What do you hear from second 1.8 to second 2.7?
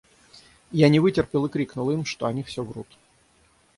им, что они всё